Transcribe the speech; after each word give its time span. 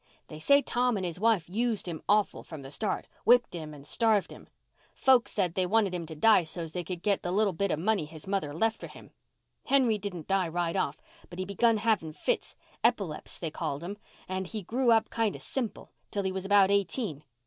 They 0.29 0.39
say 0.39 0.63
Tom 0.63 0.97
and 0.97 1.05
his 1.05 1.19
wife 1.19 1.47
used 1.47 1.87
him 1.87 2.01
awful 2.09 2.41
from 2.41 2.63
the 2.63 2.71
start—whipped 2.71 3.53
him 3.53 3.71
and 3.71 3.85
starved 3.85 4.31
him. 4.31 4.47
Folks 4.95 5.29
said 5.31 5.53
they 5.53 5.67
wanted 5.67 5.93
him 5.93 6.07
to 6.07 6.15
die 6.15 6.41
so's 6.41 6.73
they 6.73 6.83
could 6.83 7.03
get 7.03 7.21
the 7.21 7.29
little 7.31 7.53
bit 7.53 7.69
of 7.69 7.77
money 7.77 8.05
his 8.05 8.25
mother 8.25 8.47
had 8.47 8.57
left 8.57 8.79
for 8.79 8.87
him. 8.87 9.11
Henry 9.65 9.99
didn't 9.99 10.25
die 10.27 10.47
right 10.47 10.75
off, 10.75 10.99
but 11.29 11.37
he 11.37 11.45
begun 11.45 11.77
having 11.77 12.13
fits—epileps, 12.13 13.37
they 13.37 13.51
called 13.51 13.83
'em—and 13.83 14.47
he 14.47 14.63
grew 14.63 14.89
up 14.89 15.11
kind 15.11 15.35
of 15.35 15.43
simple, 15.43 15.91
till 16.09 16.23
he 16.23 16.31
was 16.31 16.45
about 16.45 16.71
eighteen. 16.71 17.23